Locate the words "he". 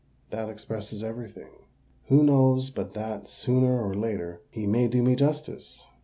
4.49-4.65